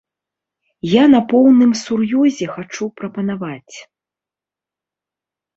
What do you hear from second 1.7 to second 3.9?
сур'ёзе хачу прапанаваць.